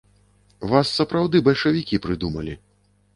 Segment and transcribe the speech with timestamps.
[0.71, 2.57] Вас сапраўды бальшавікі прыдумалі!